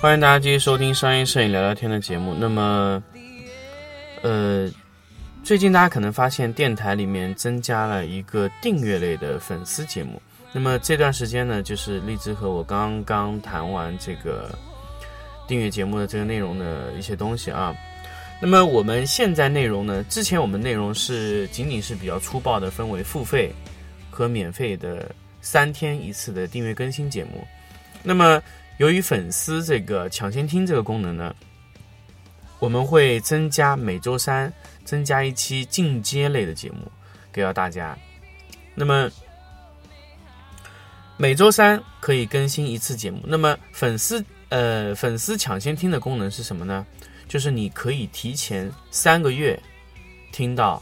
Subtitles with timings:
[0.00, 2.32] 欢迎大家继续收听商业摄影聊聊天的节目。
[2.32, 3.02] 那么，
[4.22, 4.70] 呃，
[5.42, 10.22] 最近大家可能发现电台里面增加了一个订阅类的粉丝节目。
[10.52, 14.56] 那么这段时间呢，就是荔枝和我刚刚谈完这个
[15.48, 17.74] 订阅节目的这个内容的一些东西啊。
[18.40, 23.52] 那么我们现在内容呢，之前我们内容是仅仅是比较粗暴的分为付费
[24.12, 27.44] 和免费的三天一次的订阅更新节目。
[28.00, 28.40] 那么
[28.78, 31.34] 由于粉丝这个抢先听这个功能呢，
[32.58, 34.52] 我们会增加每周三
[34.84, 36.90] 增加一期进阶类的节目
[37.32, 37.96] 给到大家。
[38.74, 39.10] 那么
[41.16, 43.20] 每周三可以更新一次节目。
[43.26, 46.86] 那么粉丝呃粉丝抢先听的功能是什么呢？
[47.26, 49.60] 就是你可以提前三个月
[50.30, 50.80] 听到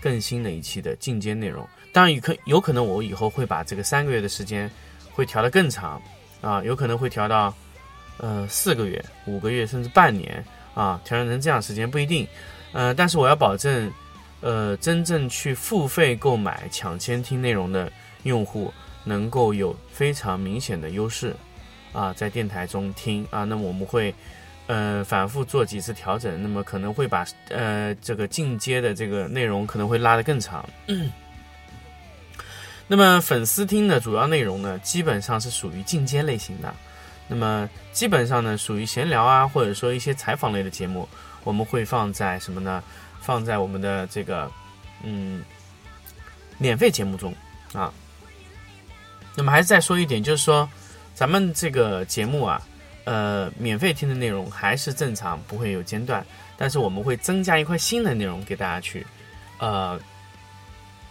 [0.00, 1.66] 更新的一期的进阶内容。
[1.92, 4.68] 当然，有可有可能我以后会把这个三个月的时间
[5.12, 6.02] 会调得更长
[6.40, 7.54] 啊，有可能会调到
[8.18, 10.44] 呃四个月、五个月甚至半年
[10.74, 12.26] 啊，调整成这样时间不一定。
[12.72, 13.90] 呃，但是我要保证，
[14.40, 17.90] 呃，真正去付费购买抢先听内容的
[18.24, 18.72] 用户
[19.04, 21.34] 能够有非常明显的优势
[21.92, 24.14] 啊，在电台中听啊，那么我们会。
[24.68, 30.68] 呃，反复做几次调整，那么可能会把呃这个进阶的这个内容可能会拉得更长。
[32.88, 36.74] 那么粉丝听的主要内容呢，基本上是属于进阶类型的。
[37.28, 41.08] 那么基本上呢，属于闲聊啊，或者说一些采访类的节目，
[41.42, 42.82] 我们会放在什么呢？
[43.20, 44.50] 放在我们的这个
[45.02, 45.42] 嗯
[46.58, 47.34] 免费节目中
[47.72, 47.92] 啊。
[49.34, 50.68] 那么还是再说一点，就是说
[51.14, 52.60] 咱们这个节目啊。
[53.04, 56.26] 呃，免费听的内容还是正常，不会有间断。
[56.56, 59.06] 但是我们会增加一块新的内容给大家去，
[59.58, 59.96] 呃，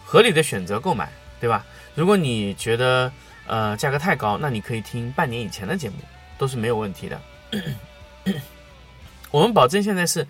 [0.04, 1.10] 合理的选择购买，
[1.40, 1.64] 对吧？
[1.94, 3.10] 如果你觉得
[3.46, 5.96] 呃价格太高，那你可以听半年以前的节目，
[6.38, 7.20] 都是没有问题的。
[9.30, 10.26] 我们保证现在是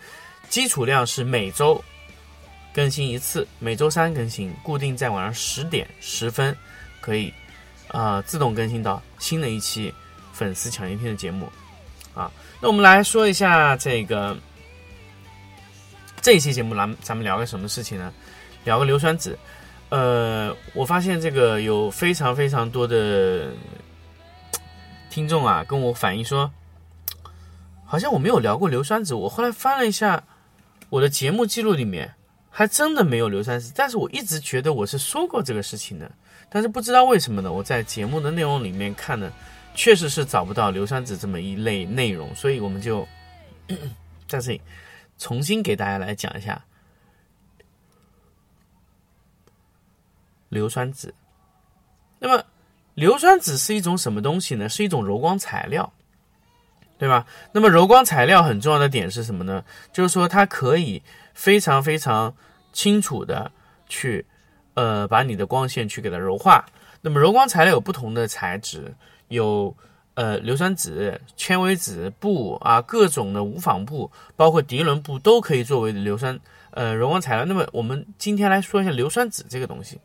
[0.48, 1.82] 基础量是每周
[2.74, 6.56] 更新一次，每周三更新，固定在晚上十点十分
[7.00, 7.32] 可以
[7.88, 9.92] 啊、呃、自动更新到新的一期。
[10.32, 11.50] 粉丝抢先听的节目，
[12.14, 12.30] 啊，
[12.60, 14.36] 那我们来说一下这个
[16.20, 18.12] 这一期节目，咱咱们聊个什么事情呢？
[18.62, 19.34] 聊个硫酸酯。
[19.88, 23.50] 呃，我发现这个有非常非常多的
[25.10, 26.50] 听众啊，跟我反映说，
[27.84, 29.16] 好像我没有聊过硫酸酯。
[29.16, 30.22] 我后来翻了一下
[30.88, 32.14] 我的节目记录里面，
[32.50, 33.72] 还真的没有硫酸酯。
[33.74, 36.10] 但是我一直觉得我是说过这个事情的，
[36.48, 37.52] 但是不知道为什么呢？
[37.52, 39.32] 我在节目的内容里面看呢。
[39.78, 43.06] 确实是找不到硫酸酯这么一类内容，所以我们就
[44.26, 44.60] 在这里
[45.18, 46.58] 重新给大家来讲一下
[50.56, 51.12] 硫酸纸。
[52.18, 52.42] 那么，
[52.94, 54.68] 硫酸纸是一种什么东西呢？
[54.68, 55.92] 是一种柔光材料，
[56.98, 57.26] 对吧？
[57.52, 59.62] 那么，柔光材料很重要的点是什么呢？
[59.92, 61.02] 就是说它可以
[61.34, 62.34] 非常非常
[62.72, 63.52] 清楚的
[63.86, 64.24] 去
[64.74, 66.64] 呃把你的光线去给它柔化。
[67.02, 68.94] 那么，柔光材料有不同的材质。
[69.28, 69.76] 有
[70.14, 76.38] 呃硫酸纸、纤维纸、布啊，各种的无纺布，包括涤纶布都可以作为硫酸
[76.70, 77.44] 呃柔光材料。
[77.44, 80.00] 那么我们今天来说一下硫酸纸这个东西。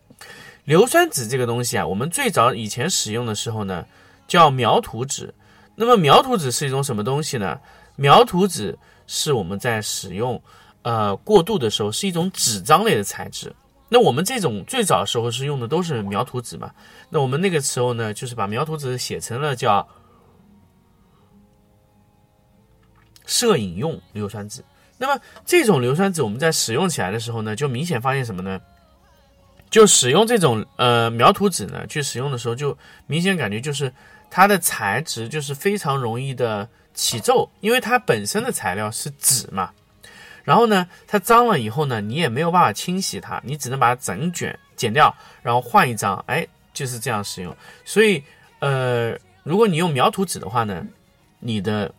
[0.66, 3.86] 硫酸纸这个东西啊，我们最早以前使用的时候呢，
[4.28, 5.34] 叫描图纸。
[5.76, 7.60] 那么描图纸是一种什么东西呢？
[7.96, 8.78] 描图纸
[9.08, 10.42] 是我们在使用
[10.84, 13.54] 呃过渡的时候是一种纸张类的材质。
[13.90, 16.72] 那我们这种最早时候是用的都是描图纸嘛？
[17.10, 19.86] 那我们那个时候呢，就是把描图纸写成了叫
[23.26, 24.64] 摄影用硫酸纸。
[24.98, 28.62] 那么这种硫酸纸我们在使用起来的时候呢，就明显发现什么呢？
[29.72, 32.78] 就使用这种呃描图纸呢，去使用的时候，就
[33.08, 33.92] 明显感觉就是
[34.30, 39.72] 它的材质就是非常容易的起皱，因为它本身的材料是纸嘛。
[40.44, 47.56] 然后呢，它脏了以后呢，你也没有办法清洗它，你只能把它整卷剪掉，然后换一张，哎，就是这样使用。
[47.86, 48.22] 所以，
[48.60, 50.86] 呃，如果你用描图纸的话呢，
[51.40, 51.90] 你的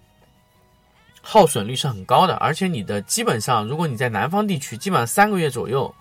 [1.23, 5.95] 耗损率是很高的，而且你的基本上，如果你在南方地区，基本上三个月左右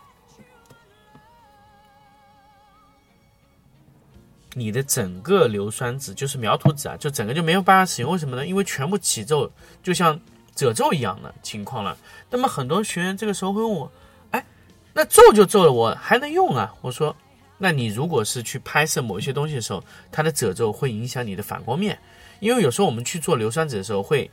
[4.53, 8.11] 你的整个硫酸纸就是描图纸啊，就整个就没有办法使用。
[8.11, 8.45] 为什么呢？
[8.45, 9.49] 因为全部起皱，
[9.81, 10.19] 就像
[10.53, 11.97] 褶皱一样的情况了。
[12.29, 13.91] 那么很多学员这个时候会问我，
[14.31, 14.45] 哎，
[14.93, 16.73] 那皱就皱了，我还能用啊？
[16.81, 17.15] 我说，
[17.57, 19.81] 那你如果是去拍摄某一些东西的时候，
[20.11, 21.97] 它的褶皱会影响你的反光面，
[22.41, 24.29] 因为有时候我们去做硫酸纸的时候会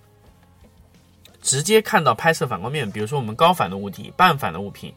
[1.40, 4.92] 直接看到拍摄反光面，比如说我们高反的物体、半反的物品。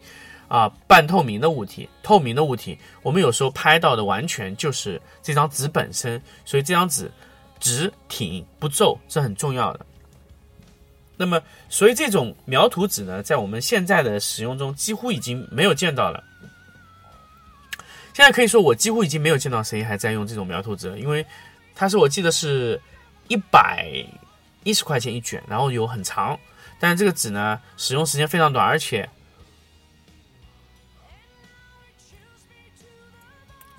[0.52, 7.10] 啊，半透明的物体，透明的物体，我们有时候拍到的完全就是这张纸本身，所以这张纸
[7.58, 9.86] 直挺不皱是很重要的。
[11.16, 16.22] 那么，所以这种描图纸呢，在我们现在的使用中几乎已经没有见到了。
[18.14, 21.26] 现在可以说，我几乎已经没有见到谁还在用这种描图纸了，因为
[21.74, 22.78] 它是我记得是
[23.30, 23.88] 一百
[24.66, 26.38] 一十块钱一卷，然后有很长，
[26.78, 29.10] 但是这个纸呢，使用时间非常短，而且。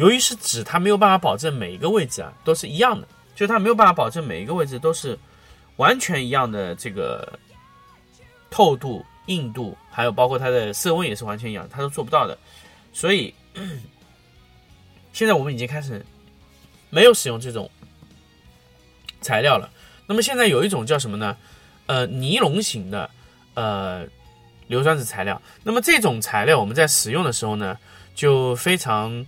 [0.02, 3.06] 由于是纸，它没有办法保证每一个位置啊都是一样的，
[3.36, 5.16] 就它没有办法保证每一个位置都是
[5.76, 7.38] 完全一样的这个
[8.50, 12.36] 透度、硬度，还有包括它的色温也是完全一样，它都做不到的。
[12.92, 13.32] 所以
[15.12, 16.04] 现在我们已经开始
[16.90, 17.70] 没有使用这种
[19.20, 19.70] 材料了。
[20.08, 21.36] 那么现在有一种叫什么呢？
[21.86, 23.08] 呃，尼龙型的
[23.54, 24.04] 呃
[24.66, 25.40] 硫酸纸材料。
[25.62, 27.78] 那么这种材料我们在使用的时候呢，
[28.16, 29.24] 就非常。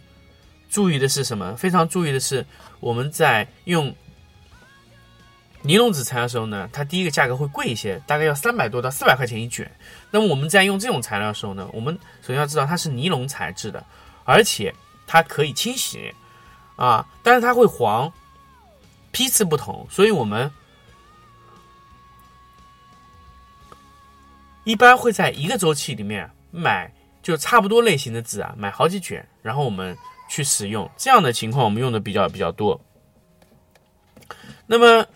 [0.75, 1.55] 注意的是什么？
[1.55, 2.44] 非常注意的是，
[2.81, 3.94] 我们在用
[5.62, 9.71] 尼龙纸材料的时候呢，它第一个价格会贵一些，大概要三百多到四百块钱一卷。
[10.11, 13.87] 那么我们在用这种材料的时候呢，我们首先要知道它是尼龙材质的，
[14.25, 14.75] 而且
[15.06, 16.12] 它可以清洗
[16.75, 18.12] 啊，但是它会黄，
[19.12, 20.50] 批次不同，所以我们
[24.65, 26.93] 一般会在一个周期里面买
[27.23, 29.97] 就差不多类型的纸啊，买好几卷，然后我们。
[30.29, 32.81] 去使用这样的情况，我们用的比较比较多。
[34.67, 35.06] 那么，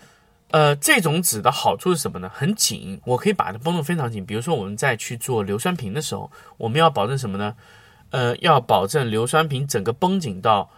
[0.51, 2.29] 呃，这种纸的好处是什么呢？
[2.33, 4.25] 很紧，我可以把它绷得非常紧。
[4.25, 7.55] 比如说，我们在去做硫酸瓶的时候，我们要保证什么呢？
[8.11, 10.69] 呃，要保证硫酸瓶整个绷紧到，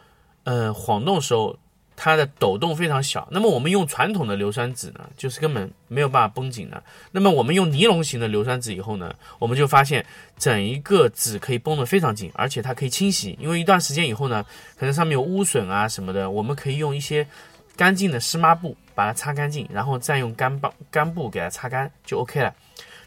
[0.44, 1.58] 呃，晃动时候。
[1.96, 6.82] 它的抖动非常小，那么我们用传统的硫酸纸呢，就是根本没有办法绷紧的。
[7.12, 10.04] 那么我们用尼龙型的硫酸纸以后呢，我们就发现
[10.38, 13.38] 整一个纸可以绷得非常紧，而且它可以清洗。
[13.40, 14.44] 因为一段时间以后呢，
[14.78, 17.28] 可能上面有污损啊什么的，我们可以用一些
[17.76, 22.52] 干净的湿抹布把它擦干净，然后再用干棒干布给它擦干就 OK 了。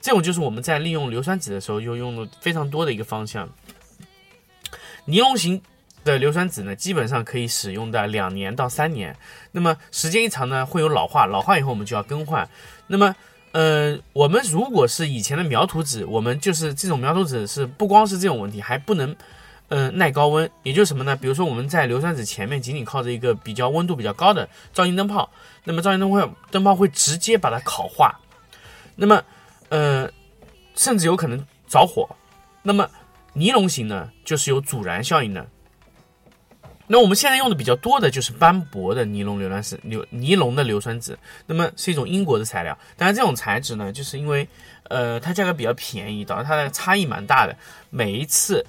[0.01, 3.49] 这种就是我们在利用硫酸纸的时候又用了非常多的一个方向。
[5.05, 5.61] 尼龙型。
[6.05, 9.17] 的硫酸纸呢，基本上可以使用的两年到三年。
[9.51, 12.49] 那么时间一长呢，会有老化，老化以后我们就要更换。
[12.87, 13.17] 那么，
[13.53, 19.17] 呃，我们如果是以前的描图纸，我们就是这种描图纸是不光是这种问题，还不能，
[19.69, 20.49] 呃，耐高温。
[20.63, 21.17] 也就是什么呢？
[21.17, 25.31] 比如说我们在硫酸纸前面仅仅靠着一个比较温度比较高的照明灯泡，
[25.65, 28.15] 那么照明灯会灯泡会直接把它烤化，
[28.97, 29.23] 那么，
[29.71, 30.11] 呃，
[30.75, 32.09] 甚至有可能着火。
[32.63, 32.89] 那么
[33.33, 35.47] 尼龙型呢，就是有阻燃效应的。
[36.87, 42.79] 那我们现在用的比较多的就是斑驳的尼龙硫酸纸，硫尼龙的硫酸纸，那么是一种英国的材料。
[42.95, 44.47] 当然，这种材质呢，就是因为，
[44.91, 47.57] 呃，它价格比较便宜，导致它的差异蛮大的。
[47.89, 48.63] 每一次，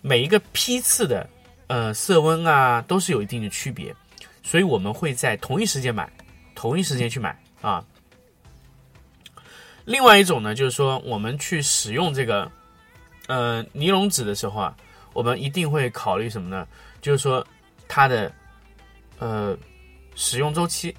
[0.00, 1.30] 每一个批次的，
[1.68, 3.94] 呃，色温啊，都是有一定的区别，
[4.42, 6.10] 所以我们会在同一时间买，
[6.56, 7.84] 同一时间去买啊。
[9.84, 12.50] 另外一种呢，就是说我们去使用这个。
[13.30, 14.76] 呃，尼龙纸的时候啊，
[15.12, 16.66] 我们一定会考虑什么呢？
[17.00, 17.46] 就是说
[17.86, 18.32] 它的
[19.20, 19.56] 呃
[20.16, 20.92] 使用周期。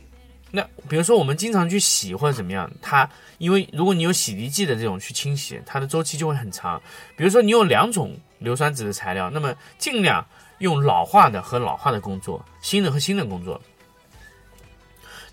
[0.50, 6.82] 那比如说我们经常去洗或者怎么样，它因为如果你有洗涤剂的这种去清洗，它的周期就会很长。
[7.18, 10.26] 比如说你有两种硫酸纸的材料，那么尽量
[10.60, 13.62] 用老化的和老化的工作，新的和新的工作。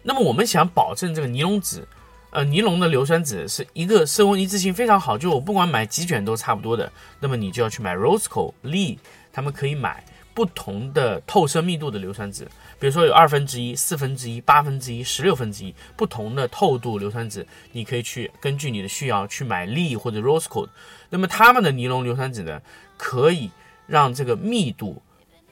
[0.03, 1.87] 那么我们想保证这个尼龙纸。
[2.31, 6.93] 呃，尼龙的硫酸纸是一个色温一致性非常好，就我不管买几卷都差不多的。
[7.21, 8.99] 那么你就要去买 Roseco、Lee，
[9.33, 10.05] 他们可以买
[10.35, 12.45] 不同的透射密度的硫酸纸，
[12.79, 20.69] 比如说有二分之一、四分之一、八分之一、十六分之一不同的透度硫酸纸，你可以去根据你的需要去买 Lee 或者 Roseco。
[21.09, 22.61] 那么他们的尼龙硫酸纸呢，
[22.99, 23.51] 可以
[23.87, 25.03] 让这个密度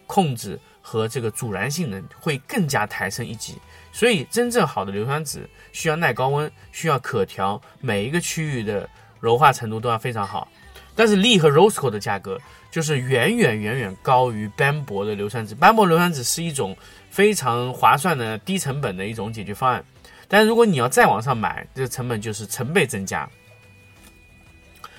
[0.06, 3.54] 控制和这个阻燃性能会更加抬升一级。
[3.96, 8.86] 所以，真正好的硫酸纸需要耐高温，需要可调，每一个区域的
[9.20, 10.46] 柔化程度都要非常好。
[10.94, 12.38] 但是，Lee 和 Roseco 的价格
[12.70, 15.54] 就是远远远远高于斑驳的硫酸纸。
[15.54, 16.76] 斑驳硫酸纸是一种
[17.08, 19.82] 非常划算的低成本的一种解决方案，
[20.28, 23.26] 但如果你要再往上买，这个成本就是成倍增加。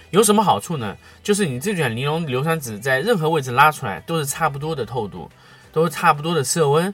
[0.09, 0.97] 有什么好处呢？
[1.21, 5.29] 就是你这卷尼龙硫酸纸在任何位置拉出来都是差不多的透度，
[5.71, 6.91] 都是差不多的色温，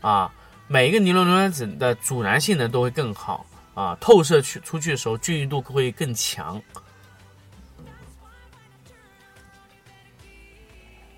[0.00, 0.32] 啊，
[0.72, 6.58] 每一个尼龙硫酸纸的阻燃性能都会更好，啊，透射去出去的时候均匀度会更强。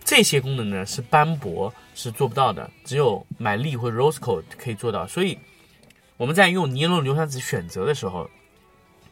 [0.04, 5.06] 这些功能呢是斑驳是做不到的，只有买力或 Rosco 可以做到。
[5.06, 5.38] 所以
[6.16, 8.28] 我们在用尼龙硫酸纸选择的时候，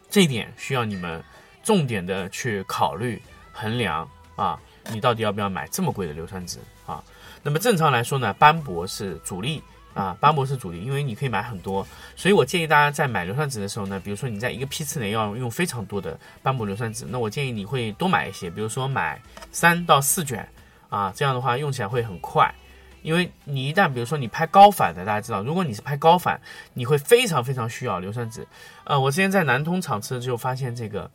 [0.09, 1.23] 这一点需要你们
[1.63, 3.21] 重点的去考虑
[3.53, 4.59] 衡量啊，
[4.91, 7.01] 你到底要不要买这么贵的硫酸纸啊？
[7.41, 11.85] 那么正常来说呢，斑驳是主力啊，斑驳是主力，因为你可以买很多。
[12.15, 19.21] 所以我建议大家在买硫酸纸的时候呢，比如说你在一个批次内要用非常多的斑驳硫酸纸，那我建议你会多买一些，比如说买
[19.51, 20.47] 三到四卷。
[20.89, 22.53] 啊，这样的话用起来会很快，
[23.01, 26.39] 因为你一旦比如说你拍高反的，大家知道，如果你是拍高反，
[26.75, 28.47] 你会非常非常需要硫酸纸。
[28.83, 31.09] 呃，我之前在南通场次就发现这个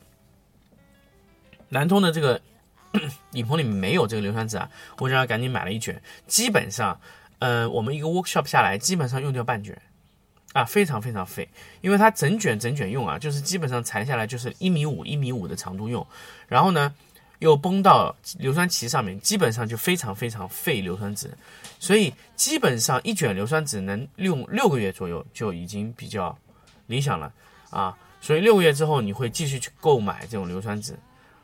[1.69, 2.41] 南通的这个
[3.31, 6.01] 影棚里面没有这个硫酸纸啊，我让他赶紧买了一卷。
[6.27, 6.99] 基本上，
[7.39, 9.81] 呃，我们一个 workshop 下来，基本上用掉半卷，
[10.53, 11.49] 啊，非常非常费，
[11.81, 16.05] 因为它整卷整卷用啊，就是基本上裁下来就是一米五一米五的长度用，
[16.47, 16.93] 然后呢。
[17.39, 21.31] 又崩到硫酸旗上面，基本上就非常非常费硫酸纸，
[21.79, 26.37] 所以基本上一卷硫酸纸能用六个月左右就已经比较
[26.87, 27.31] 理想了
[27.69, 27.97] 啊。
[28.19, 30.93] 所以六个月之后你会继续去购买这种硫酸纸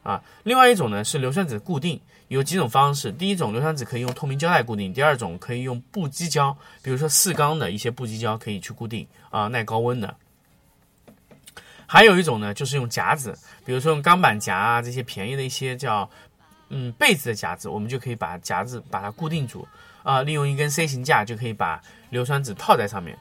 [0.05, 0.23] 啊。
[0.43, 3.11] 另外一种呢是硫酸纸固定，有几种方式。
[3.11, 10.15] 第一种硫酸纸可以用透明胶带固定，第二种可以用布基胶，比如说四缸的一些布基胶可以去固定啊，耐高温的。
[11.87, 16.09] 还有一种呢，就是用夹子，比如说用钢板夹啊，这些便宜的一些叫
[16.69, 19.67] 嗯被子的夹子，我们就可以把夹子把它固定住
[20.01, 23.17] 啊，利用一根 C 型架就可以把硫酸纸套在上面。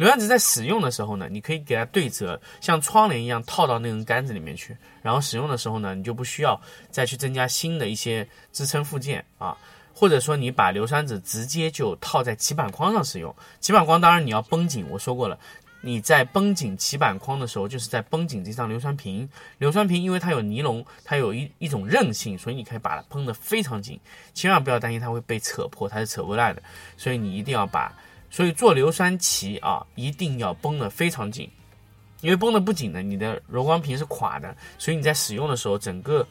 [0.00, 6.58] 硫酸纸在使用的时候呢，你可以给它对折，像窗帘一样套到那根杆子里面去，然后使用的时候呢，你就不需要
[6.90, 9.54] 再去增加新的一些支撑附件啊，
[9.92, 15.38] 或者说你把硫酸纸直接就套在基板框上使用，基板框当然你要绷紧，我说过了。
[15.82, 19.26] 你在绷紧棋板框的时候，就是在绷紧这张硫酸瓶。
[19.56, 23.98] 硫酸瓶因为它有尼龙，它有一一种韧性，所以你可以把它绷得非常紧。
[24.34, 26.62] 千万不要担心它会被扯破，它是扯不烂的。
[26.98, 27.90] 所以你一定要把，
[28.30, 31.50] 所以做硫酸棋啊，一定要绷得非常紧。
[32.20, 34.56] 因为绷得不紧呢，你的柔光屏是垮的。
[34.78, 36.26] 所以你在使用的时候，整个。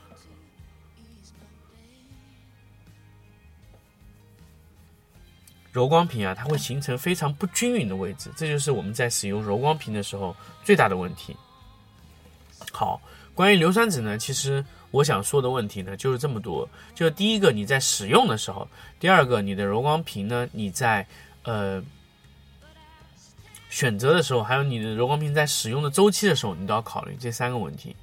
[5.72, 11.36] 柔光屏啊，它会形成非常不均匀的位置，这就是我们在使用柔光屏的时候最大的问题。
[12.72, 13.00] 好，
[13.36, 16.68] 关于硫酸纸呢，其实我想说的问题呢就是这么多。
[16.96, 18.68] 就是第一个，你在使用的时候；
[19.00, 21.08] 第二个，你的柔光屏呢，你在
[21.50, 21.84] 呃
[23.70, 27.96] 选择的时候，还有你的柔光屏在使用的周期的时候，你都要考虑这三个问题。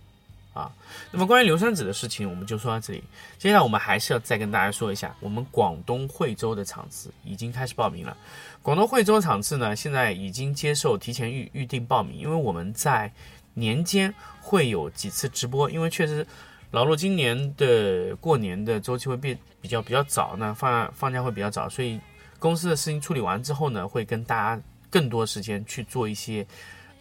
[0.53, 0.73] 啊，
[1.12, 3.05] 那么关于硫酸纸的事情，我们就说到这里。
[3.37, 8.17] 接下来我们还是要再跟大家说一下，我们广东惠州的场次已经开始报名了。
[8.62, 13.12] 广东惠州场次呢，现在已经接受提前预预定报名，因为我们在
[13.53, 16.26] 年间会有几次直播，因为确实
[16.71, 22.00] 老陆今年的过年的周期会变比较比较早，那放放假会比较早，所以
[22.38, 26.47] 公司的事情处理完之后呢，会跟大家更多时间去做一些。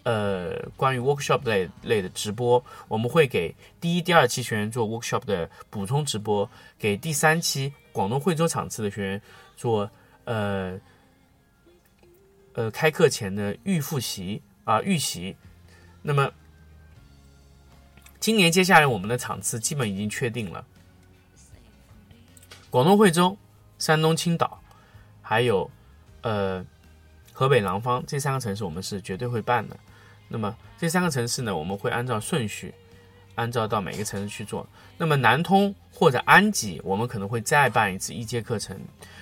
[0.03, 3.51] 呃，关于 workshop 类类的直播，我们会给
[3.81, 9.21] 第一、第二期学员做 workshop 的补充直播，给第三期广东惠州场次的学员
[9.57, 9.89] 做
[10.25, 10.79] 呃
[12.53, 15.35] 呃开课前的预复习啊预习。
[16.03, 16.31] 那么
[18.19, 20.63] 今年接下来我们的场次基本已经确定了，
[22.69, 23.35] 广东惠州、
[23.79, 24.61] 山东青岛，
[25.27, 25.67] 还有
[26.21, 26.63] 呃
[27.33, 29.75] 河北廊坊这三个城市，我们是绝对会办的。
[30.27, 32.71] 那么这三个城市呢，我们会按照顺序，
[33.33, 34.67] 按照到每个城市去做。
[34.99, 38.79] 那么南通或者安吉，我们可能会再办一次一阶课程。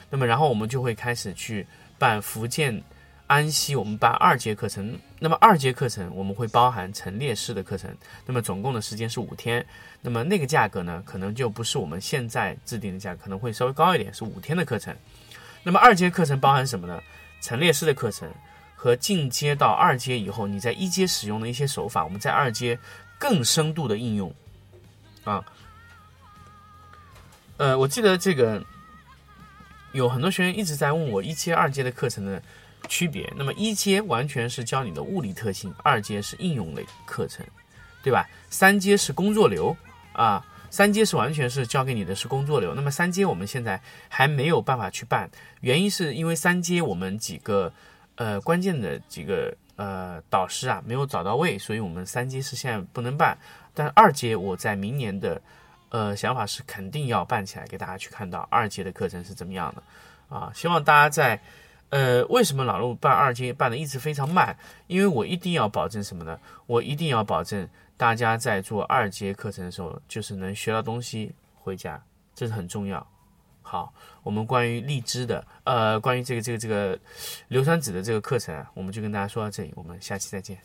[0.09, 1.65] 那么然后我们就会开始去
[1.97, 2.83] 办福建
[3.27, 4.99] 安溪，我们办二阶课程。
[5.19, 7.89] 那么二阶课程我们会包含陈列室的课程。
[8.25, 9.65] 那么总共的时间是五天。
[10.01, 14.93] 那么那个价格呢，可能就不是我们现在制定的价格，可能会稍微高一点，是五天的课程。
[15.63, 17.01] 那么二阶课程包含什么呢？
[17.41, 18.29] 陈列师的课程。
[18.75, 22.77] 和进阶到二阶以后，你在一阶使用的一些手法，我们在二阶
[23.17, 24.35] 更深度的应用
[25.23, 25.41] 啊。
[27.55, 28.61] 呃，我记得这个
[29.93, 32.43] 有很多学员一直在问我一阶、二阶的课程的
[32.89, 33.31] 区别。
[33.37, 37.45] 那么一阶完全是教你的物理特性，二阶是应用类课程，
[38.03, 38.27] 对吧？
[38.49, 39.73] 三阶是工作流
[40.11, 42.73] 啊，三阶是完全是教给你的是工作流。
[42.73, 45.29] 那么三阶我们现在还没有办法去办，
[45.61, 47.71] 原因是因为三阶我们几个。
[48.15, 53.35] 呃，关键的几个呃导师啊没有找到位，所以我们三阶是现在不能办。
[53.73, 55.41] 但二阶我在明年的
[55.89, 59.81] 呃想法是肯定要办起来，给大家去看到二阶的课程是怎么样的
[60.29, 60.51] 啊。
[60.53, 61.41] 希望大家在
[61.89, 64.55] 呃为什么老陆办二阶办的一直非常慢？
[64.85, 66.39] 因为我一定要保证什么呢？
[66.67, 67.67] 我一定要保证
[68.03, 72.03] 大家在做二阶课程的时候，就是能学到东西回家，
[72.35, 73.07] 这是很重要。
[73.61, 73.93] 好，
[74.23, 76.99] 我们关于荔枝的，呃，关于这个这个这个
[77.47, 80.57] 硫酸纸的这个课程，我们就跟大家说到这里，我们下期再见。